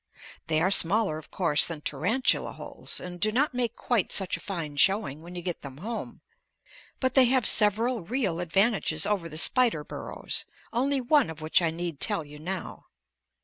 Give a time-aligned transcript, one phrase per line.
[0.47, 4.39] They are smaller of course than tarantula holes and do not make quite such a
[4.39, 6.21] fine showing when you get them home,
[6.99, 11.69] but they have several real advantages over the spider burrows, only one of which I
[11.69, 12.87] need tell you now.